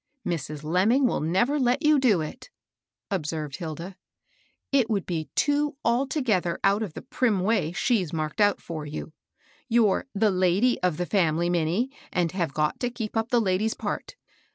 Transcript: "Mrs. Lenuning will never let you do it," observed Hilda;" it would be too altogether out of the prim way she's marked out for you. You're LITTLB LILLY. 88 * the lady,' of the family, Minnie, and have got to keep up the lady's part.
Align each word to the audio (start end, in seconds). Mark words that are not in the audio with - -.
"Mrs. 0.27 0.63
Lenuning 0.63 1.05
will 1.07 1.19
never 1.19 1.59
let 1.59 1.83
you 1.83 1.99
do 1.99 2.21
it," 2.21 2.49
observed 3.11 3.57
Hilda;" 3.57 3.95
it 4.71 4.89
would 4.89 5.05
be 5.05 5.29
too 5.35 5.77
altogether 5.85 6.59
out 6.63 6.81
of 6.81 6.95
the 6.95 7.03
prim 7.03 7.41
way 7.41 7.71
she's 7.71 8.11
marked 8.11 8.41
out 8.41 8.59
for 8.59 8.83
you. 8.83 9.13
You're 9.69 10.07
LITTLB 10.07 10.07
LILLY. 10.07 10.07
88 10.07 10.07
* 10.13 10.15
the 10.25 10.31
lady,' 10.31 10.79
of 10.81 10.97
the 10.97 11.05
family, 11.05 11.49
Minnie, 11.51 11.91
and 12.11 12.31
have 12.31 12.51
got 12.51 12.79
to 12.79 12.89
keep 12.89 13.15
up 13.15 13.29
the 13.29 13.39
lady's 13.39 13.75
part. 13.75 14.15